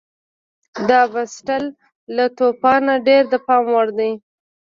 [0.87, 1.63] د باسټیل
[2.15, 4.11] له توپانه ډېر د پام وړ دي.